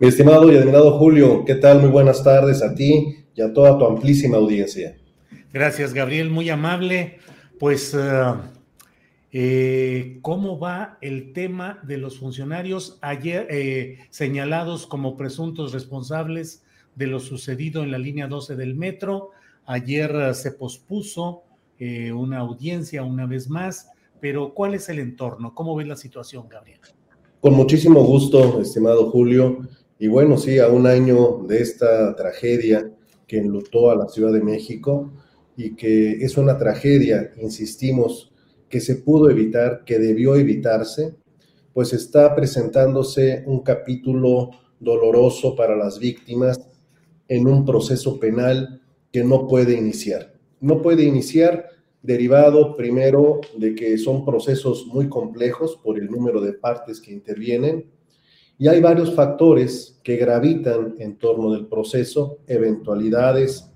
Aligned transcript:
Mi 0.00 0.08
estimado 0.08 0.52
y 0.52 0.56
admirado 0.56 0.98
Julio, 0.98 1.44
¿qué 1.44 1.54
tal? 1.54 1.80
Muy 1.80 1.88
buenas 1.88 2.24
tardes 2.24 2.62
a 2.62 2.74
ti 2.74 3.26
y 3.32 3.40
a 3.40 3.52
toda 3.52 3.78
tu 3.78 3.84
amplísima 3.84 4.38
audiencia. 4.38 4.96
Gracias, 5.52 5.94
Gabriel, 5.94 6.30
muy 6.30 6.50
amable. 6.50 7.18
Pues, 7.60 7.94
uh, 7.94 8.38
eh, 9.30 10.18
¿cómo 10.20 10.58
va 10.58 10.98
el 11.00 11.32
tema 11.32 11.78
de 11.84 11.98
los 11.98 12.18
funcionarios 12.18 12.98
ayer 13.02 13.46
eh, 13.48 13.98
señalados 14.10 14.88
como 14.88 15.16
presuntos 15.16 15.72
responsables 15.72 16.64
de 16.96 17.06
lo 17.06 17.20
sucedido 17.20 17.84
en 17.84 17.92
la 17.92 17.98
línea 17.98 18.26
12 18.26 18.56
del 18.56 18.74
metro? 18.74 19.30
Ayer 19.64 20.12
uh, 20.12 20.34
se 20.34 20.50
pospuso 20.50 21.44
eh, 21.78 22.10
una 22.10 22.38
audiencia 22.38 23.04
una 23.04 23.26
vez 23.26 23.48
más, 23.48 23.90
pero 24.20 24.54
¿cuál 24.54 24.74
es 24.74 24.88
el 24.88 24.98
entorno? 24.98 25.54
¿Cómo 25.54 25.76
ves 25.76 25.86
la 25.86 25.96
situación, 25.96 26.48
Gabriel? 26.48 26.80
Con 27.40 27.54
muchísimo 27.54 28.02
gusto, 28.02 28.60
estimado 28.60 29.08
Julio. 29.10 29.68
Y 29.98 30.08
bueno, 30.08 30.36
sí, 30.36 30.58
a 30.58 30.68
un 30.68 30.86
año 30.86 31.44
de 31.46 31.62
esta 31.62 32.14
tragedia 32.16 32.90
que 33.26 33.38
enlutó 33.38 33.90
a 33.90 33.96
la 33.96 34.08
Ciudad 34.08 34.32
de 34.32 34.42
México 34.42 35.12
y 35.56 35.76
que 35.76 36.24
es 36.24 36.36
una 36.36 36.58
tragedia, 36.58 37.32
insistimos, 37.40 38.32
que 38.68 38.80
se 38.80 38.96
pudo 38.96 39.30
evitar, 39.30 39.84
que 39.84 39.98
debió 39.98 40.34
evitarse, 40.34 41.14
pues 41.72 41.92
está 41.92 42.34
presentándose 42.34 43.44
un 43.46 43.60
capítulo 43.60 44.50
doloroso 44.80 45.54
para 45.54 45.76
las 45.76 45.98
víctimas 45.98 46.60
en 47.28 47.46
un 47.46 47.64
proceso 47.64 48.18
penal 48.18 48.82
que 49.12 49.22
no 49.22 49.46
puede 49.46 49.76
iniciar. 49.76 50.34
No 50.60 50.82
puede 50.82 51.04
iniciar 51.04 51.68
derivado 52.02 52.76
primero 52.76 53.40
de 53.56 53.74
que 53.74 53.96
son 53.96 54.24
procesos 54.24 54.86
muy 54.86 55.08
complejos 55.08 55.78
por 55.82 55.98
el 55.98 56.10
número 56.10 56.40
de 56.40 56.52
partes 56.52 57.00
que 57.00 57.12
intervienen, 57.12 57.90
y 58.58 58.68
hay 58.68 58.80
varios 58.80 59.14
factores 59.14 59.98
que 60.02 60.16
gravitan 60.16 60.94
en 60.98 61.16
torno 61.16 61.52
del 61.52 61.66
proceso, 61.66 62.38
eventualidades 62.46 63.70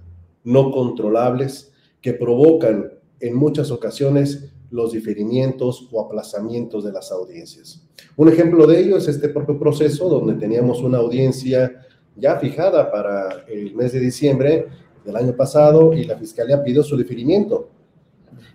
no 0.44 0.70
controlables 0.70 1.72
que 2.00 2.14
provocan 2.14 2.92
en 3.20 3.34
muchas 3.34 3.70
ocasiones 3.70 4.52
los 4.70 4.92
diferimientos 4.92 5.88
o 5.90 6.00
aplazamientos 6.00 6.84
de 6.84 6.92
las 6.92 7.10
audiencias. 7.10 7.82
Un 8.16 8.28
ejemplo 8.28 8.66
de 8.66 8.80
ello 8.80 8.96
es 8.96 9.08
este 9.08 9.28
propio 9.30 9.58
proceso 9.58 10.08
donde 10.08 10.34
teníamos 10.34 10.80
una 10.82 10.98
audiencia 10.98 11.86
ya 12.14 12.38
fijada 12.38 12.90
para 12.90 13.44
el 13.48 13.74
mes 13.74 13.92
de 13.92 14.00
diciembre 14.00 14.66
del 15.04 15.16
año 15.16 15.34
pasado 15.34 15.92
y 15.94 16.04
la 16.04 16.16
Fiscalía 16.16 16.62
pidió 16.62 16.82
su 16.82 16.96
diferimiento 16.96 17.70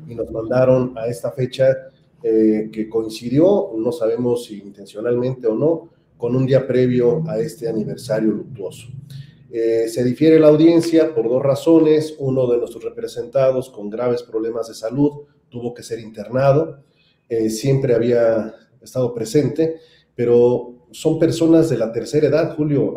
y 0.08 0.16
nos 0.16 0.32
mandaron 0.32 0.98
a 0.98 1.08
esta 1.08 1.32
fecha 1.32 1.66
eh, 2.22 2.70
que 2.72 2.88
coincidió, 2.88 3.72
no 3.76 3.92
sabemos 3.92 4.46
si 4.46 4.60
intencionalmente 4.60 5.48
o 5.48 5.56
no, 5.56 5.90
con 6.24 6.38
un 6.38 6.46
día 6.46 6.66
previo 6.66 7.22
a 7.28 7.38
este 7.38 7.68
aniversario 7.68 8.32
luctuoso. 8.32 8.88
Eh, 9.52 9.90
se 9.90 10.06
difiere 10.06 10.40
la 10.40 10.48
audiencia 10.48 11.14
por 11.14 11.28
dos 11.28 11.44
razones. 11.44 12.16
Uno 12.18 12.48
de 12.48 12.60
nuestros 12.60 12.82
representados 12.82 13.70
con 13.70 13.90
graves 13.90 14.24
problemas 14.24 14.70
de 14.70 14.74
salud 14.74 15.24
tuvo 15.50 15.74
que 15.74 15.84
ser 15.84 16.00
internado. 16.00 16.78
Eh, 17.28 17.50
siempre 17.50 17.94
había 17.94 18.56
estado 18.82 19.14
presente, 19.14 19.82
pero 20.16 20.88
son 20.92 21.20
personas 21.20 21.70
de 21.70 21.78
la 21.78 21.92
tercera 21.92 22.28
edad, 22.28 22.56
Julio. 22.56 22.96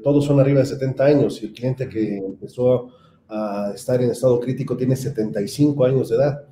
todos 0.00 0.24
son 0.24 0.38
arriba 0.38 0.60
de 0.60 0.66
70 0.66 1.04
años 1.04 1.42
y 1.42 1.46
el 1.46 1.52
cliente 1.54 1.88
que 1.88 2.18
empezó 2.18 2.90
a 3.26 3.72
estar 3.74 4.00
en 4.00 4.10
estado 4.12 4.38
crítico 4.38 4.76
tiene 4.76 4.94
75 4.94 5.84
años 5.84 6.10
de 6.10 6.14
edad. 6.14 6.44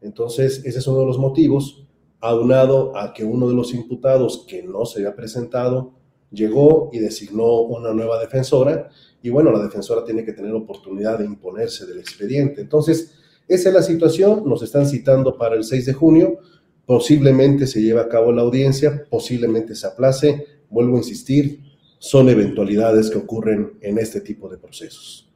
Entonces, 0.00 0.62
ese 0.64 0.78
es 0.78 0.86
uno 0.86 1.00
de 1.00 1.06
los 1.06 1.18
motivos 1.18 1.85
aunado 2.20 2.96
a 2.96 3.12
que 3.12 3.24
uno 3.24 3.48
de 3.48 3.54
los 3.54 3.74
imputados 3.74 4.44
que 4.48 4.62
no 4.62 4.84
se 4.84 5.00
había 5.00 5.14
presentado 5.14 5.94
llegó 6.30 6.90
y 6.92 6.98
designó 6.98 7.62
una 7.62 7.92
nueva 7.92 8.18
defensora 8.20 8.90
y 9.22 9.30
bueno, 9.30 9.50
la 9.50 9.62
defensora 9.62 10.04
tiene 10.04 10.24
que 10.24 10.32
tener 10.32 10.52
oportunidad 10.52 11.18
de 11.18 11.24
imponerse 11.24 11.84
del 11.84 11.98
expediente. 11.98 12.60
Entonces, 12.60 13.14
esa 13.48 13.68
es 13.70 13.74
la 13.74 13.82
situación, 13.82 14.42
nos 14.46 14.62
están 14.62 14.86
citando 14.86 15.36
para 15.36 15.56
el 15.56 15.64
6 15.64 15.86
de 15.86 15.92
junio, 15.92 16.38
posiblemente 16.84 17.66
se 17.66 17.82
lleve 17.82 18.00
a 18.00 18.08
cabo 18.08 18.30
la 18.30 18.42
audiencia, 18.42 19.04
posiblemente 19.10 19.74
se 19.74 19.86
aplace, 19.86 20.46
vuelvo 20.70 20.94
a 20.94 20.98
insistir, 20.98 21.60
son 21.98 22.28
eventualidades 22.28 23.10
que 23.10 23.18
ocurren 23.18 23.78
en 23.80 23.98
este 23.98 24.20
tipo 24.20 24.48
de 24.48 24.58
procesos. 24.58 25.28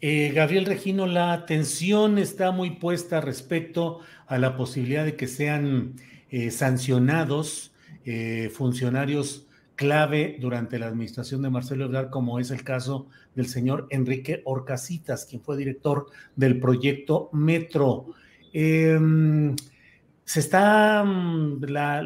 Eh, 0.00 0.32
Gabriel 0.34 0.66
Regino, 0.66 1.06
la 1.06 1.32
atención 1.32 2.18
está 2.18 2.50
muy 2.50 2.70
puesta 2.70 3.20
respecto 3.20 4.00
a 4.32 4.38
la 4.38 4.56
posibilidad 4.56 5.04
de 5.04 5.14
que 5.14 5.28
sean 5.28 5.92
eh, 6.30 6.50
sancionados 6.50 7.74
eh, 8.06 8.50
funcionarios 8.50 9.46
clave 9.74 10.38
durante 10.40 10.78
la 10.78 10.86
administración 10.86 11.42
de 11.42 11.50
Marcelo 11.50 11.84
Ebrard, 11.84 12.08
como 12.08 12.38
es 12.38 12.50
el 12.50 12.64
caso 12.64 13.08
del 13.34 13.46
señor 13.46 13.86
Enrique 13.90 14.40
Orcasitas, 14.46 15.26
quien 15.26 15.42
fue 15.42 15.58
director 15.58 16.06
del 16.34 16.58
proyecto 16.60 17.28
Metro. 17.34 18.06
Em, 18.54 19.54
se 20.24 20.40
está 20.40 21.04
mm, 21.04 21.64
la, 21.64 22.00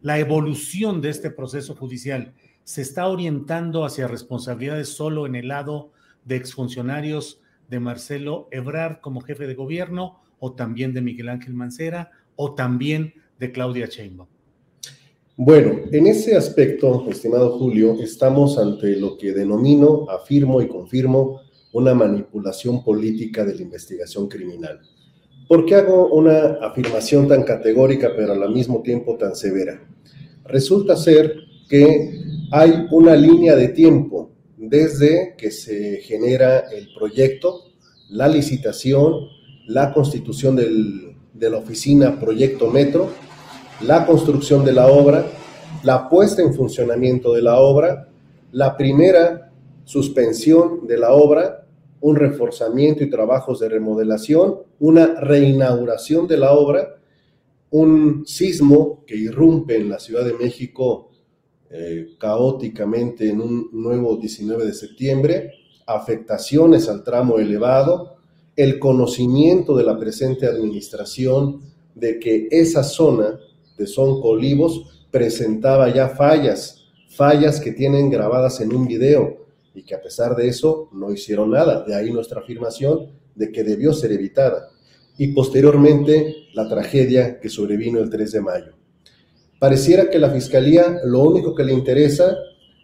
la, 0.00 0.18
evolución 0.18 1.02
de 1.02 1.10
este 1.10 1.30
proceso 1.30 1.74
judicial, 1.74 2.32
se 2.64 2.80
está 2.80 3.08
orientando 3.08 3.84
hacia 3.84 4.08
responsabilidades 4.08 4.88
solo 4.88 5.26
en 5.26 5.34
el 5.34 5.48
lado 5.48 5.92
de 6.24 6.36
exfuncionarios 6.36 7.42
de 7.68 7.78
Marcelo 7.78 8.48
Ebrard 8.52 9.00
como 9.00 9.20
jefe 9.20 9.46
de 9.46 9.54
gobierno 9.54 10.22
o 10.44 10.54
también 10.54 10.92
de 10.92 11.00
Miguel 11.00 11.28
Ángel 11.28 11.54
Mancera 11.54 12.10
o 12.34 12.54
también 12.54 13.14
de 13.38 13.52
Claudia 13.52 13.86
Sheinbaum? 13.86 14.28
Bueno, 15.36 15.82
en 15.92 16.08
ese 16.08 16.36
aspecto, 16.36 17.06
estimado 17.08 17.58
Julio, 17.58 17.96
estamos 18.00 18.58
ante 18.58 18.96
lo 18.96 19.16
que 19.16 19.32
denomino, 19.32 20.10
afirmo 20.10 20.60
y 20.60 20.66
confirmo 20.66 21.40
una 21.72 21.94
manipulación 21.94 22.82
política 22.82 23.44
de 23.44 23.54
la 23.54 23.62
investigación 23.62 24.28
criminal. 24.28 24.80
¿Por 25.46 25.64
qué 25.64 25.76
hago 25.76 26.08
una 26.12 26.58
afirmación 26.60 27.28
tan 27.28 27.44
categórica 27.44 28.10
pero 28.16 28.32
al 28.32 28.52
mismo 28.52 28.82
tiempo 28.82 29.16
tan 29.16 29.36
severa? 29.36 29.80
Resulta 30.44 30.96
ser 30.96 31.36
que 31.68 32.20
hay 32.50 32.88
una 32.90 33.14
línea 33.14 33.54
de 33.54 33.68
tiempo 33.68 34.32
desde 34.56 35.34
que 35.38 35.52
se 35.52 35.98
genera 35.98 36.64
el 36.70 36.88
proyecto, 36.98 37.60
la 38.10 38.26
licitación, 38.26 39.28
la 39.66 39.92
constitución 39.92 40.56
de 40.56 41.50
la 41.50 41.56
oficina 41.56 42.18
Proyecto 42.18 42.70
Metro, 42.70 43.10
la 43.80 44.06
construcción 44.06 44.64
de 44.64 44.72
la 44.72 44.86
obra, 44.86 45.24
la 45.82 46.08
puesta 46.08 46.42
en 46.42 46.54
funcionamiento 46.54 47.32
de 47.32 47.42
la 47.42 47.58
obra, 47.60 48.08
la 48.52 48.76
primera 48.76 49.50
suspensión 49.84 50.86
de 50.86 50.98
la 50.98 51.12
obra, 51.12 51.66
un 52.00 52.16
reforzamiento 52.16 53.02
y 53.04 53.10
trabajos 53.10 53.60
de 53.60 53.68
remodelación, 53.68 54.58
una 54.80 55.20
reinauguración 55.20 56.26
de 56.26 56.36
la 56.36 56.52
obra, 56.52 56.96
un 57.70 58.24
sismo 58.26 59.04
que 59.06 59.16
irrumpe 59.16 59.76
en 59.76 59.88
la 59.88 59.98
Ciudad 59.98 60.24
de 60.24 60.34
México 60.34 61.10
eh, 61.70 62.16
caóticamente 62.18 63.30
en 63.30 63.40
un 63.40 63.70
nuevo 63.72 64.16
19 64.16 64.66
de 64.66 64.74
septiembre, 64.74 65.52
afectaciones 65.86 66.88
al 66.88 67.02
tramo 67.02 67.38
elevado, 67.38 68.11
el 68.56 68.78
conocimiento 68.78 69.76
de 69.76 69.84
la 69.84 69.98
presente 69.98 70.46
administración 70.46 71.62
de 71.94 72.18
que 72.18 72.48
esa 72.50 72.82
zona 72.82 73.38
de 73.76 73.86
Sonco 73.86 74.28
Olivos 74.28 75.06
presentaba 75.10 75.92
ya 75.92 76.08
fallas, 76.08 76.84
fallas 77.08 77.60
que 77.60 77.72
tienen 77.72 78.10
grabadas 78.10 78.60
en 78.60 78.74
un 78.74 78.86
video 78.86 79.46
y 79.74 79.82
que 79.82 79.94
a 79.94 80.02
pesar 80.02 80.36
de 80.36 80.48
eso 80.48 80.88
no 80.92 81.12
hicieron 81.12 81.50
nada. 81.50 81.84
De 81.84 81.94
ahí 81.94 82.10
nuestra 82.10 82.40
afirmación 82.40 83.10
de 83.34 83.50
que 83.50 83.64
debió 83.64 83.92
ser 83.92 84.12
evitada. 84.12 84.68
Y 85.16 85.28
posteriormente 85.28 86.34
la 86.54 86.68
tragedia 86.68 87.40
que 87.40 87.48
sobrevino 87.48 88.00
el 88.00 88.10
3 88.10 88.32
de 88.32 88.40
mayo. 88.40 88.72
Pareciera 89.58 90.10
que 90.10 90.18
la 90.18 90.30
Fiscalía 90.30 91.00
lo 91.04 91.22
único 91.22 91.54
que 91.54 91.64
le 91.64 91.72
interesa 91.72 92.36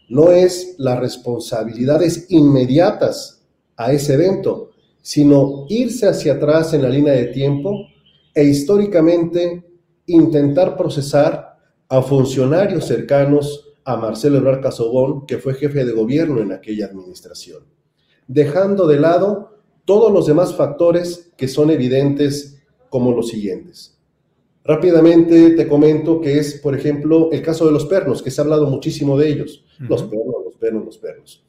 no 0.09 0.31
es 0.31 0.77
las 0.79 0.99
responsabilidades 1.01 2.27
inmediatas 2.31 3.43
a 3.77 3.93
ese 3.93 4.15
evento, 4.15 4.71
sino 5.03 5.67
irse 5.69 6.07
hacia 6.07 6.35
atrás 6.35 6.75
en 6.75 6.83
la 6.83 6.89
línea 6.89 7.13
de 7.15 7.27
tiempo 7.27 7.87
e 8.35 8.45
históricamente 8.45 9.65
intentar 10.07 10.77
procesar 10.77 11.59
a 11.89 12.03
funcionarios 12.03 12.87
cercanos 12.87 13.69
a 13.85 13.97
Marcelo 13.97 14.39
Ebrard 14.39 14.61
Casobón, 14.61 15.27
que 15.27 15.39
fue 15.39 15.55
jefe 15.55 15.85
de 15.85 15.93
gobierno 15.93 16.41
en 16.41 16.53
aquella 16.53 16.87
administración, 16.87 17.65
dejando 18.27 18.87
de 18.87 19.01
lado 19.01 19.59
todos 19.85 20.13
los 20.13 20.27
demás 20.27 20.55
factores 20.55 21.33
que 21.37 21.49
son 21.49 21.71
evidentes 21.71 22.63
como 22.91 23.13
los 23.13 23.29
siguientes. 23.29 23.99
Rápidamente 24.63 25.53
te 25.53 25.67
comento 25.67 26.21
que 26.21 26.39
es, 26.39 26.61
por 26.61 26.75
ejemplo, 26.75 27.31
el 27.33 27.41
caso 27.41 27.65
de 27.65 27.73
los 27.73 27.87
pernos, 27.87 28.23
que 28.23 28.31
se 28.31 28.41
ha 28.41 28.45
hablado 28.45 28.67
muchísimo 28.67 29.17
de 29.17 29.29
ellos. 29.31 29.65
Los 29.79 30.03
pernos, 30.03 30.45
los 30.45 30.57
pernos, 30.57 30.85
los 30.85 30.99
pernos. 30.99 31.47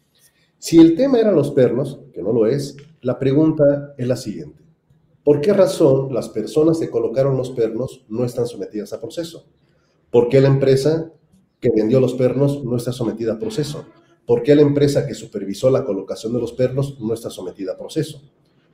Si 0.58 0.78
el 0.78 0.96
tema 0.96 1.20
era 1.20 1.34
los 1.34 1.52
pernos, 1.52 2.00
que 2.14 2.22
no 2.22 2.32
lo 2.32 2.48
es, 2.48 2.78
la 3.02 3.18
pregunta 3.18 3.94
es 3.98 4.08
la 4.08 4.16
siguiente. 4.16 4.64
¿Por 5.24 5.42
qué 5.42 5.54
razón 5.54 6.14
las 6.14 6.30
personas 6.30 6.80
que 6.80 6.90
colocaron 6.90 7.38
los 7.38 7.52
pernos 7.52 8.06
no 8.10 8.26
están 8.26 8.48
sometidas 8.48 8.94
a 8.94 9.00
proceso? 9.00 9.46
¿Por 10.10 10.28
qué 10.28 10.42
la 10.42 10.48
empresa 10.48 11.12
que 11.60 11.70
vendió 11.70 12.00
los 12.00 12.14
pernos 12.14 12.64
no 12.64 12.78
está 12.78 12.92
sometida 12.92 13.34
a 13.34 13.40
proceso? 13.40 13.86
¿Por 14.26 14.44
qué 14.44 14.56
la 14.56 14.62
empresa 14.62 15.06
que 15.06 15.14
supervisó 15.14 15.70
la 15.70 15.86
colocación 15.86 16.34
de 16.34 16.40
los 16.40 16.54
pernos 16.54 17.00
no 17.00 17.14
está 17.14 17.30
sometida 17.30 17.74
a 17.74 17.78
proceso? 17.78 18.22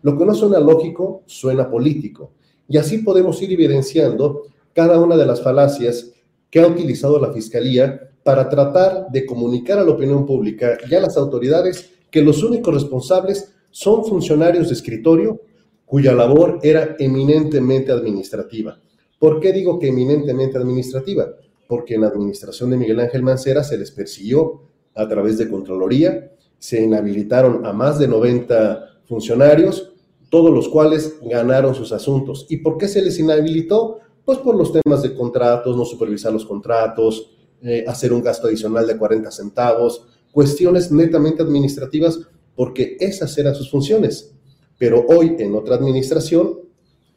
Lo 0.01 0.17
que 0.17 0.25
no 0.25 0.33
suena 0.33 0.59
lógico, 0.59 1.23
suena 1.25 1.69
político. 1.69 2.31
Y 2.67 2.77
así 2.77 2.99
podemos 2.99 3.41
ir 3.41 3.51
evidenciando 3.51 4.43
cada 4.73 4.99
una 4.99 5.17
de 5.17 5.25
las 5.25 5.41
falacias 5.41 6.11
que 6.49 6.59
ha 6.59 6.67
utilizado 6.67 7.19
la 7.19 7.33
Fiscalía 7.33 8.11
para 8.23 8.49
tratar 8.49 9.07
de 9.09 9.25
comunicar 9.25 9.79
a 9.79 9.83
la 9.83 9.91
opinión 9.91 10.25
pública 10.25 10.77
y 10.89 10.95
a 10.95 11.01
las 11.01 11.17
autoridades 11.17 11.91
que 12.11 12.21
los 12.21 12.43
únicos 12.43 12.73
responsables 12.73 13.54
son 13.75 14.05
funcionarios 14.05 14.69
de 14.69 14.73
escritorio 14.73 15.41
cuya 15.85 16.13
labor 16.13 16.59
era 16.63 16.95
eminentemente 16.97 17.91
administrativa. 17.91 18.79
¿Por 19.19 19.41
qué 19.41 19.51
digo 19.51 19.77
que 19.77 19.89
eminentemente 19.89 20.57
administrativa? 20.57 21.27
Porque 21.67 21.95
en 21.95 22.01
la 22.01 22.07
administración 22.07 22.69
de 22.69 22.77
Miguel 22.77 23.01
Ángel 23.01 23.21
Mancera 23.21 23.65
se 23.65 23.77
les 23.77 23.91
persiguió 23.91 24.61
a 24.95 25.05
través 25.09 25.37
de 25.37 25.49
Contraloría, 25.49 26.31
se 26.57 26.81
inhabilitaron 26.83 27.65
a 27.65 27.73
más 27.73 27.99
de 27.99 28.07
90 28.07 29.01
funcionarios, 29.09 29.91
todos 30.29 30.53
los 30.53 30.69
cuales 30.69 31.17
ganaron 31.21 31.75
sus 31.75 31.91
asuntos. 31.91 32.45
¿Y 32.47 32.57
por 32.57 32.77
qué 32.77 32.87
se 32.87 33.01
les 33.01 33.19
inhabilitó? 33.19 33.99
Pues 34.23 34.37
por 34.37 34.55
los 34.55 34.71
temas 34.71 35.03
de 35.03 35.13
contratos, 35.13 35.75
no 35.75 35.83
supervisar 35.83 36.31
los 36.31 36.45
contratos, 36.45 37.29
eh, 37.61 37.83
hacer 37.85 38.13
un 38.13 38.23
gasto 38.23 38.47
adicional 38.47 38.87
de 38.87 38.97
40 38.97 39.29
centavos, 39.31 40.07
cuestiones 40.31 40.93
netamente 40.93 41.43
administrativas, 41.43 42.21
porque 42.55 42.97
esas 42.99 43.37
eran 43.37 43.55
sus 43.55 43.69
funciones. 43.69 44.33
Pero 44.77 45.05
hoy 45.07 45.35
en 45.39 45.55
otra 45.55 45.75
administración 45.75 46.59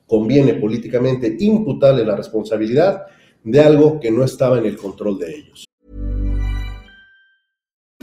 conviene 0.06 0.54
políticamente 0.54 1.36
imputarle 1.38 2.04
la 2.04 2.16
responsabilidad 2.16 3.06
de 3.44 3.60
algo 3.60 4.00
que 4.00 4.10
no 4.10 4.24
estaba 4.24 4.58
en 4.58 4.66
el 4.66 4.76
control 4.76 5.18
de 5.18 5.34
ellos. 5.34 5.64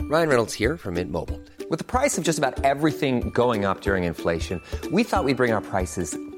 Ryan 0.08 0.28
Reynolds 0.28 0.54
here 0.54 0.76
from 0.76 0.94
Mint 0.94 1.10
Mobile. 1.10 1.40
With 1.68 1.78
the 1.78 1.84
price 1.84 2.16
of 2.16 2.22
just 2.22 2.38
about 2.38 2.64
everything 2.64 3.30
going 3.30 3.64
up 3.64 3.80
during 3.80 4.04
inflation, 4.04 4.62
we 4.92 5.02
thought 5.02 5.24
we'd 5.24 5.36
bring 5.36 5.52
our 5.52 5.60
prices 5.60 6.16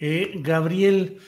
Eh, 0.00 0.34
Gabriel, 0.36 1.18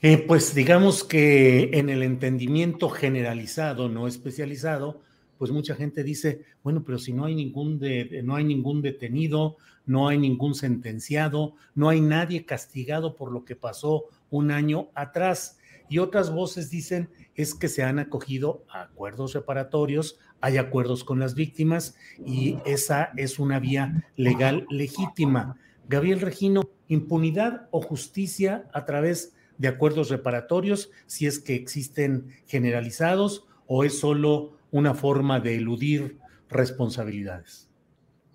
eh, 0.00 0.24
pues 0.26 0.54
digamos 0.54 1.04
que 1.04 1.70
en 1.74 1.90
el 1.90 2.02
entendimiento 2.02 2.88
generalizado, 2.88 3.90
no 3.90 4.06
especializado, 4.06 5.02
pues 5.36 5.50
mucha 5.50 5.74
gente 5.74 6.02
dice, 6.02 6.44
bueno, 6.62 6.82
pero 6.82 6.98
si 6.98 7.12
no 7.12 7.26
hay 7.26 7.34
ningún 7.34 7.78
de, 7.78 8.22
no 8.24 8.36
hay 8.36 8.44
ningún 8.44 8.80
detenido, 8.80 9.56
no 9.84 10.08
hay 10.08 10.18
ningún 10.18 10.54
sentenciado, 10.54 11.54
no 11.74 11.90
hay 11.90 12.00
nadie 12.00 12.46
castigado 12.46 13.16
por 13.16 13.32
lo 13.32 13.44
que 13.44 13.56
pasó 13.56 14.04
un 14.30 14.50
año 14.50 14.88
atrás. 14.94 15.58
Y 15.90 15.98
otras 15.98 16.32
voces 16.32 16.70
dicen 16.70 17.10
es 17.34 17.54
que 17.54 17.68
se 17.68 17.82
han 17.82 17.98
acogido 17.98 18.64
acuerdos 18.72 19.34
reparatorios, 19.34 20.18
hay 20.40 20.56
acuerdos 20.56 21.04
con 21.04 21.18
las 21.18 21.34
víctimas 21.34 21.96
y 22.24 22.56
esa 22.64 23.10
es 23.16 23.38
una 23.38 23.58
vía 23.58 24.08
legal 24.16 24.66
legítima. 24.70 25.56
Gabriel 25.90 26.20
Regino, 26.20 26.70
impunidad 26.86 27.66
o 27.72 27.82
justicia 27.82 28.68
a 28.72 28.84
través 28.84 29.32
de 29.58 29.66
acuerdos 29.66 30.08
reparatorios, 30.08 30.90
si 31.06 31.26
es 31.26 31.40
que 31.40 31.56
existen 31.56 32.28
generalizados 32.46 33.44
o 33.66 33.82
es 33.82 33.98
solo 33.98 34.52
una 34.70 34.94
forma 34.94 35.40
de 35.40 35.56
eludir 35.56 36.18
responsabilidades. 36.48 37.68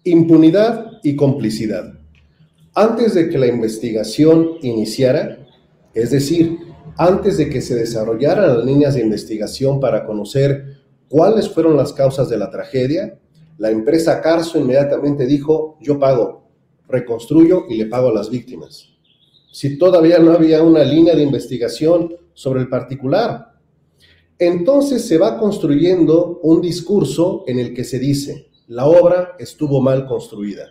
Impunidad 0.04 1.00
y 1.02 1.16
complicidad. 1.16 1.98
Antes 2.74 3.14
de 3.14 3.30
que 3.30 3.38
la 3.38 3.48
investigación 3.48 4.58
iniciara, 4.62 5.48
es 5.94 6.12
decir, 6.12 6.58
antes 6.98 7.38
de 7.38 7.50
que 7.50 7.62
se 7.62 7.76
desarrollaran 7.76 8.58
las 8.58 8.66
líneas 8.66 8.96
de 8.96 9.02
investigación 9.02 9.80
para 9.80 10.06
conocer 10.06 10.82
cuáles 11.08 11.48
fueron 11.48 11.78
las 11.78 11.94
causas 11.94 12.28
de 12.28 12.38
la 12.38 12.52
tragedia, 12.52 13.18
la 13.58 13.72
empresa 13.72 14.22
Carso 14.22 14.60
inmediatamente 14.60 15.26
dijo, 15.26 15.78
yo 15.80 15.98
pago, 15.98 16.45
reconstruyo 16.88 17.66
y 17.70 17.76
le 17.76 17.86
pago 17.86 18.10
a 18.10 18.14
las 18.14 18.30
víctimas. 18.30 18.90
Si 19.52 19.78
todavía 19.78 20.20
no 20.20 20.32
había 20.32 20.62
una 20.62 20.84
línea 20.84 21.16
de 21.16 21.24
investigación 21.24 22.16
sobre 22.34 22.62
el 22.62 22.70
particular, 22.70 23.54
entonces 24.38 25.08
se 25.08 25.18
va 25.18 25.38
construyendo 25.38 26.40
un 26.44 26.62
discurso 26.62 27.46
en 27.48 27.60
el 27.60 27.74
que 27.74 27.86
se 27.86 28.00
dice, 28.00 28.50
la 28.68 28.86
obra 28.86 29.36
estuvo 29.40 29.80
mal 29.82 30.06
construida. 30.06 30.68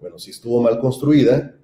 Bueno, 0.00 0.18
si 0.18 0.30
estuvo 0.30 0.60
mal 0.60 0.78
construida, 0.80 1.54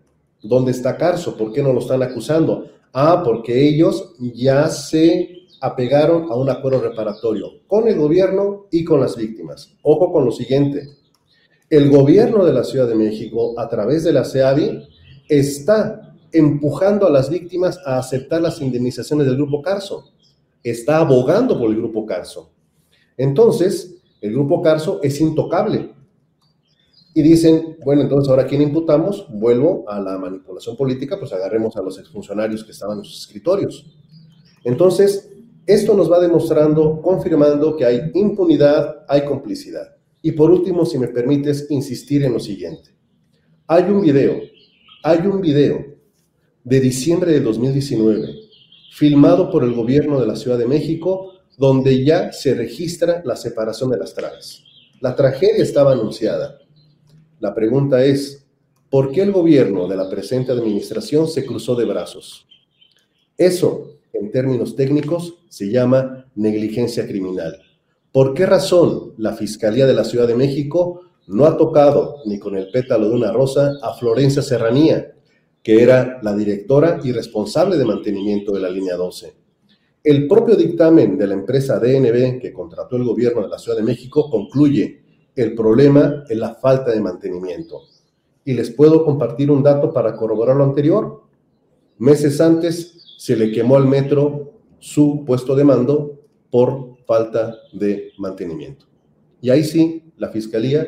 ¿dónde 0.42 0.70
está 0.70 0.96
Carso? 0.96 1.36
¿Por 1.36 1.52
qué 1.52 1.62
no 1.62 1.72
lo 1.72 1.80
están 1.80 2.02
acusando? 2.02 2.70
Ah, 2.92 3.22
porque 3.24 3.68
ellos 3.68 4.14
ya 4.18 4.68
se 4.68 5.38
apegaron 5.60 6.30
a 6.30 6.36
un 6.36 6.48
acuerdo 6.48 6.80
reparatorio 6.80 7.60
con 7.66 7.88
el 7.88 7.98
gobierno 7.98 8.66
y 8.70 8.84
con 8.84 9.00
las 9.00 9.16
víctimas. 9.16 9.76
Ojo 9.82 10.12
con 10.12 10.24
lo 10.24 10.30
siguiente, 10.30 10.88
el 11.70 11.90
gobierno 11.90 12.44
de 12.44 12.52
la 12.52 12.64
Ciudad 12.64 12.88
de 12.88 12.94
México, 12.94 13.58
a 13.58 13.68
través 13.68 14.04
de 14.04 14.12
la 14.12 14.24
CEAVI, 14.24 14.88
está 15.28 16.14
empujando 16.32 17.06
a 17.06 17.10
las 17.10 17.28
víctimas 17.30 17.78
a 17.84 17.98
aceptar 17.98 18.40
las 18.40 18.60
indemnizaciones 18.60 19.26
del 19.26 19.36
Grupo 19.36 19.60
Carso. 19.62 20.12
Está 20.62 20.98
abogando 20.98 21.58
por 21.58 21.70
el 21.70 21.76
Grupo 21.76 22.06
Carso. 22.06 22.50
Entonces, 23.16 23.96
el 24.20 24.32
Grupo 24.32 24.62
Carso 24.62 25.00
es 25.02 25.20
intocable. 25.20 25.94
y 27.14 27.22
dicen, 27.22 27.76
bueno, 27.84 28.02
entonces 28.02 28.30
ahora 28.30 28.46
quién 28.46 28.62
imputamos, 28.62 29.26
vuelvo 29.28 29.84
a 29.88 29.98
la 29.98 30.18
manipulación 30.18 30.76
política, 30.76 31.18
pues 31.18 31.32
agarremos 31.32 31.76
a 31.76 31.82
los 31.82 31.98
exfuncionarios 31.98 32.62
que 32.62 32.70
estaban 32.70 32.98
en 32.98 33.04
sus 33.04 33.22
escritorios. 33.22 33.86
Entonces, 34.62 35.28
esto 35.66 35.94
nos 35.94 36.12
va 36.12 36.20
demostrando, 36.20 37.02
confirmando 37.02 37.76
que 37.76 37.84
hay 37.84 38.12
impunidad, 38.14 39.04
hay 39.08 39.24
complicidad. 39.24 39.97
Y 40.22 40.32
por 40.32 40.50
último, 40.50 40.84
si 40.84 40.98
me 40.98 41.08
permites 41.08 41.66
insistir 41.70 42.24
en 42.24 42.32
lo 42.32 42.40
siguiente. 42.40 42.90
Hay 43.66 43.84
un 43.84 44.00
video, 44.00 44.40
hay 45.02 45.18
un 45.26 45.40
video 45.40 45.84
de 46.64 46.80
diciembre 46.80 47.32
de 47.32 47.40
2019, 47.40 48.34
filmado 48.92 49.50
por 49.50 49.62
el 49.62 49.74
gobierno 49.74 50.20
de 50.20 50.26
la 50.26 50.36
Ciudad 50.36 50.58
de 50.58 50.66
México, 50.66 51.32
donde 51.56 52.04
ya 52.04 52.32
se 52.32 52.54
registra 52.54 53.22
la 53.24 53.36
separación 53.36 53.90
de 53.90 53.98
las 53.98 54.14
traves. 54.14 54.64
La 55.00 55.14
tragedia 55.14 55.62
estaba 55.62 55.92
anunciada. 55.92 56.58
La 57.40 57.54
pregunta 57.54 58.04
es, 58.04 58.46
¿por 58.90 59.12
qué 59.12 59.22
el 59.22 59.32
gobierno 59.32 59.86
de 59.86 59.96
la 59.96 60.08
presente 60.08 60.50
administración 60.50 61.28
se 61.28 61.44
cruzó 61.44 61.74
de 61.74 61.84
brazos? 61.84 62.46
Eso, 63.36 63.98
en 64.12 64.32
términos 64.32 64.74
técnicos, 64.74 65.38
se 65.48 65.70
llama 65.70 66.26
negligencia 66.34 67.06
criminal. 67.06 67.67
¿Por 68.18 68.34
qué 68.34 68.46
razón 68.46 69.12
la 69.16 69.34
Fiscalía 69.34 69.86
de 69.86 69.94
la 69.94 70.02
Ciudad 70.02 70.26
de 70.26 70.34
México 70.34 71.02
no 71.28 71.44
ha 71.44 71.56
tocado 71.56 72.16
ni 72.26 72.36
con 72.40 72.56
el 72.56 72.68
pétalo 72.68 73.08
de 73.08 73.14
una 73.14 73.30
rosa 73.30 73.74
a 73.80 73.94
Florencia 73.94 74.42
Serranía, 74.42 75.14
que 75.62 75.84
era 75.84 76.18
la 76.20 76.34
directora 76.34 76.98
y 77.04 77.12
responsable 77.12 77.76
de 77.76 77.84
mantenimiento 77.84 78.50
de 78.50 78.58
la 78.58 78.70
línea 78.70 78.96
12? 78.96 79.36
El 80.02 80.26
propio 80.26 80.56
dictamen 80.56 81.16
de 81.16 81.28
la 81.28 81.34
empresa 81.34 81.78
DNB 81.78 82.40
que 82.40 82.52
contrató 82.52 82.96
el 82.96 83.04
gobierno 83.04 83.42
de 83.42 83.50
la 83.50 83.58
Ciudad 83.60 83.78
de 83.78 83.84
México 83.84 84.28
concluye 84.28 85.00
el 85.36 85.54
problema 85.54 86.24
es 86.28 86.36
la 86.36 86.56
falta 86.56 86.90
de 86.90 87.00
mantenimiento. 87.00 87.82
Y 88.44 88.54
les 88.54 88.72
puedo 88.72 89.04
compartir 89.04 89.48
un 89.48 89.62
dato 89.62 89.92
para 89.92 90.16
corroborar 90.16 90.56
lo 90.56 90.64
anterior. 90.64 91.22
Meses 91.98 92.40
antes 92.40 93.14
se 93.16 93.36
le 93.36 93.52
quemó 93.52 93.76
al 93.76 93.86
metro 93.86 94.54
su 94.80 95.22
puesto 95.24 95.54
de 95.54 95.62
mando 95.62 96.18
por 96.50 96.97
falta 97.08 97.56
de 97.72 98.12
mantenimiento. 98.18 98.84
Y 99.40 99.48
ahí 99.48 99.64
sí, 99.64 100.04
la 100.18 100.28
fiscalía 100.28 100.86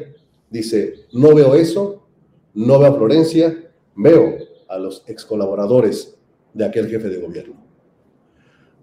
dice, 0.50 1.06
no 1.12 1.34
veo 1.34 1.54
eso, 1.54 2.06
no 2.52 2.78
veo 2.78 2.92
a 2.92 2.94
Florencia, 2.94 3.72
veo 3.96 4.36
a 4.68 4.76
los 4.76 5.02
ex 5.06 5.24
colaboradores 5.24 6.18
de 6.52 6.66
aquel 6.66 6.90
jefe 6.90 7.08
de 7.08 7.22
gobierno. 7.22 7.64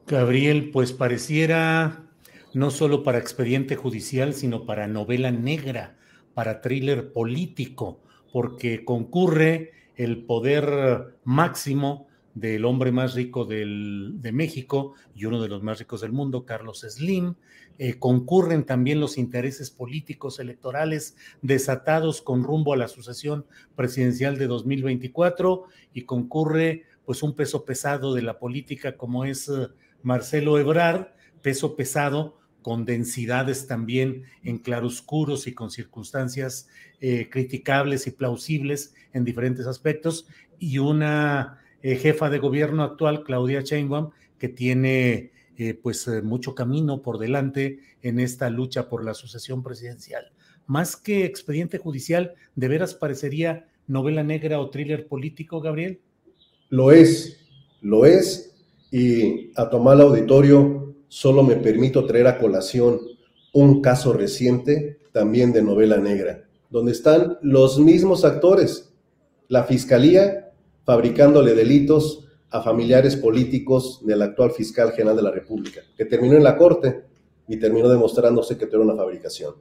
Gabriel, 0.08 0.72
pues 0.72 0.94
pareciera 0.94 2.10
no 2.54 2.72
solo 2.72 3.04
para 3.04 3.20
expediente 3.20 3.76
judicial, 3.76 4.34
sino 4.34 4.66
para 4.66 4.88
novela 4.88 5.30
negra, 5.30 6.00
para 6.34 6.62
thriller 6.62 7.14
político, 7.14 8.02
porque 8.34 8.84
concurre 8.84 9.74
el 9.96 10.26
poder 10.26 11.18
máximo 11.24 12.07
del 12.40 12.66
hombre 12.66 12.92
más 12.92 13.16
rico 13.16 13.46
de 13.46 14.32
México 14.32 14.94
y 15.16 15.26
uno 15.26 15.42
de 15.42 15.48
los 15.48 15.64
más 15.64 15.80
ricos 15.80 16.02
del 16.02 16.12
mundo, 16.12 16.46
Carlos 16.46 16.86
Slim. 16.88 17.34
Eh, 17.80 17.98
concurren 17.98 18.64
también 18.64 19.00
los 19.00 19.18
intereses 19.18 19.72
políticos 19.72 20.40
electorales 20.40 21.16
desatados 21.42 22.22
con 22.22 22.44
rumbo 22.44 22.74
a 22.74 22.78
la 22.78 22.88
sucesión 22.88 23.46
presidencial 23.76 24.38
de 24.38 24.48
2024 24.48 25.64
y 25.94 26.04
concurre 26.04 26.84
pues 27.06 27.24
un 27.24 27.36
peso 27.36 27.66
pesado 27.66 28.14
de 28.14 28.22
la 28.22 28.40
política 28.40 28.98
como 28.98 29.26
es 29.26 29.50
eh, 29.50 29.68
Marcelo 30.04 30.60
Ebrard, 30.60 31.08
peso 31.42 31.76
pesado 31.76 32.38
con 32.62 32.86
densidades 32.86 33.66
también 33.66 34.24
en 34.44 34.58
claroscuros 34.58 35.48
y 35.48 35.54
con 35.54 35.72
circunstancias 35.72 36.68
eh, 37.00 37.30
criticables 37.32 38.08
y 38.08 38.12
plausibles 38.12 38.94
en 39.14 39.24
diferentes 39.24 39.68
aspectos, 39.68 40.28
y 40.60 40.80
una 40.80 41.62
eh, 41.82 41.96
jefa 41.96 42.30
de 42.30 42.40
gobierno 42.40 42.84
actual, 42.84 43.24
Claudia 43.24 43.62
Sheinbaum, 43.62 44.10
que 44.38 44.50
tiene 44.50 45.32
eh, 45.58 45.74
pues 45.74 46.08
eh, 46.08 46.22
mucho 46.22 46.54
camino 46.54 47.02
por 47.02 47.18
delante 47.18 47.80
en 48.02 48.20
esta 48.20 48.50
lucha 48.50 48.90
por 48.90 49.04
la 49.04 49.14
sucesión 49.14 49.64
presidencial. 49.64 50.32
Más 50.66 50.96
que 50.96 51.26
expediente 51.26 51.78
judicial, 51.78 52.34
¿de 52.56 52.68
veras 52.68 52.94
parecería 52.94 53.68
novela 53.88 54.24
negra 54.24 54.60
o 54.60 54.70
thriller 54.70 55.08
político, 55.08 55.62
Gabriel? 55.62 56.00
Lo 56.70 56.92
es, 56.92 57.40
lo 57.82 58.06
es, 58.06 58.56
y 58.92 59.52
a 59.56 59.70
tomar 59.70 59.96
el 59.96 60.02
auditorio 60.02 60.96
solo 61.08 61.42
me 61.44 61.56
permito 61.56 62.06
traer 62.06 62.28
a 62.28 62.38
colación 62.38 63.00
un 63.54 63.82
caso 63.82 64.14
reciente 64.14 65.00
también 65.12 65.54
de 65.54 65.62
novela 65.64 65.98
negra, 65.98 66.48
donde 66.70 66.92
están 66.92 67.38
los 67.42 67.80
mismos 67.80 68.26
actores, 68.26 68.94
la 69.48 69.64
fiscalía 69.64 70.47
fabricándole 70.88 71.54
delitos 71.54 72.30
a 72.50 72.62
familiares 72.62 73.18
políticos 73.18 74.00
del 74.06 74.22
actual 74.22 74.52
fiscal 74.52 74.94
general 74.94 75.18
de 75.18 75.22
la 75.22 75.32
República, 75.32 75.82
que 75.98 76.06
terminó 76.06 76.38
en 76.38 76.46
la 76.46 76.56
corte 76.56 77.04
y 77.46 77.60
terminó 77.60 77.90
demostrándose 77.90 78.58
que 78.58 78.64
era 78.64 78.80
una 78.80 78.96
fabricación. 78.96 79.56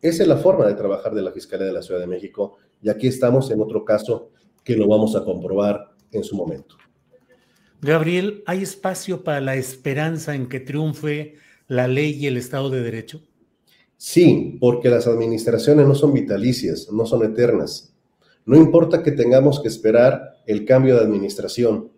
Esa 0.00 0.22
es 0.22 0.28
la 0.30 0.38
forma 0.38 0.66
de 0.66 0.72
trabajar 0.72 1.14
de 1.14 1.20
la 1.20 1.32
Fiscalía 1.32 1.66
de 1.66 1.74
la 1.74 1.82
Ciudad 1.82 2.00
de 2.00 2.06
México 2.06 2.56
y 2.80 2.88
aquí 2.88 3.08
estamos 3.08 3.50
en 3.50 3.60
otro 3.60 3.84
caso 3.84 4.30
que 4.64 4.74
lo 4.74 4.88
vamos 4.88 5.14
a 5.16 5.22
comprobar 5.22 5.92
en 6.12 6.24
su 6.24 6.34
momento. 6.34 6.76
Gabriel, 7.82 8.42
¿hay 8.46 8.62
espacio 8.62 9.22
para 9.22 9.42
la 9.42 9.56
esperanza 9.56 10.34
en 10.34 10.48
que 10.48 10.60
triunfe 10.60 11.34
la 11.68 11.88
ley 11.88 12.12
y 12.12 12.26
el 12.26 12.38
Estado 12.38 12.70
de 12.70 12.80
Derecho? 12.82 13.20
Sí, 13.98 14.56
porque 14.58 14.88
las 14.88 15.06
administraciones 15.06 15.86
no 15.86 15.94
son 15.94 16.14
vitalicias, 16.14 16.90
no 16.90 17.04
son 17.04 17.22
eternas. 17.22 17.94
No 18.46 18.56
importa 18.56 19.02
que 19.02 19.12
tengamos 19.12 19.60
que 19.60 19.68
esperar 19.68 20.29
el 20.50 20.64
cambio 20.64 20.96
de 20.96 21.02
administración, 21.02 21.90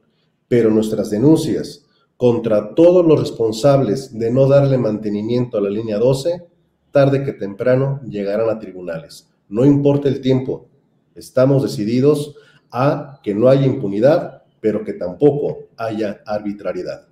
pero 0.49 0.71
nuestras 0.71 1.11
denuncias 1.11 1.87
contra 2.17 2.75
todos 2.75 3.05
los 3.05 3.19
responsables 3.19 4.17
de 4.17 4.31
no 4.31 4.47
darle 4.47 4.79
mantenimiento 4.79 5.59
a 5.59 5.61
la 5.61 5.71
línea 5.71 5.99
12, 5.99 6.43
tarde 6.91 7.25
que 7.25 7.33
temprano 7.33 8.01
llegarán 8.09 8.49
a 8.49 8.59
tribunales. 8.59 9.29
No 9.49 9.65
importa 9.65 10.09
el 10.09 10.21
tiempo, 10.21 10.69
estamos 11.15 11.63
decididos 11.63 12.37
a 12.71 13.21
que 13.23 13.35
no 13.35 13.49
haya 13.49 13.67
impunidad, 13.67 14.45
pero 14.61 14.85
que 14.85 14.93
tampoco 14.93 15.69
haya 15.77 16.23
arbitrariedad. 16.27 17.09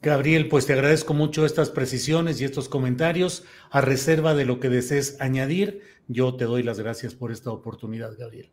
Gabriel, 0.00 0.48
pues 0.48 0.66
te 0.66 0.72
agradezco 0.72 1.12
mucho 1.12 1.44
estas 1.44 1.70
precisiones 1.70 2.40
y 2.40 2.44
estos 2.44 2.68
comentarios. 2.68 3.44
A 3.70 3.80
reserva 3.80 4.34
de 4.34 4.44
lo 4.44 4.60
que 4.60 4.68
desees 4.68 5.20
añadir, 5.20 5.80
yo 6.06 6.34
te 6.36 6.44
doy 6.44 6.62
las 6.62 6.78
gracias 6.78 7.14
por 7.14 7.32
esta 7.32 7.50
oportunidad, 7.50 8.16
Gabriel. 8.16 8.50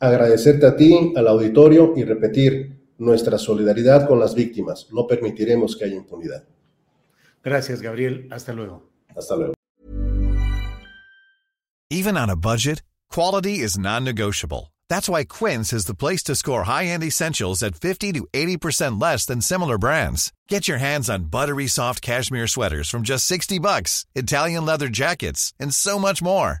Agradecerte 0.00 0.66
a 0.66 0.76
ti, 0.76 1.12
al 1.16 1.26
auditorio 1.28 1.94
y 1.96 2.04
repetir 2.04 2.74
nuestra 2.98 3.38
solidaridad 3.38 4.06
con 4.06 4.18
las 4.18 4.34
víctimas. 4.34 4.88
No 4.92 5.06
permitiremos 5.06 5.76
que 5.76 5.86
haya 5.86 5.96
impunidad. 5.96 6.44
Gracias, 7.42 7.80
Gabriel. 7.80 8.28
Hasta 8.30 8.52
luego. 8.52 8.90
Hasta 9.16 9.36
luego. 9.36 9.54
Even 11.90 12.16
on 12.16 12.30
a 12.30 12.36
budget, 12.36 12.82
quality 13.10 13.60
is 13.60 13.78
non-negotiable. 13.78 14.72
That's 14.88 15.08
why 15.08 15.24
Quince 15.24 15.72
is 15.72 15.86
the 15.86 15.94
place 15.94 16.22
to 16.24 16.34
score 16.34 16.64
high-end 16.64 17.04
essentials 17.04 17.62
at 17.62 17.76
50 17.76 18.12
to 18.12 18.26
80% 18.32 19.00
less 19.00 19.26
than 19.26 19.40
similar 19.40 19.78
brands. 19.78 20.32
Get 20.48 20.66
your 20.66 20.78
hands 20.78 21.08
on 21.08 21.30
buttery 21.30 21.66
soft 21.66 22.02
cashmere 22.02 22.46
sweaters 22.48 22.90
from 22.90 23.02
just 23.02 23.26
60 23.26 23.58
bucks, 23.60 24.06
Italian 24.14 24.64
leather 24.64 24.88
jackets, 24.88 25.52
and 25.60 25.74
so 25.74 25.98
much 25.98 26.22
more. 26.22 26.60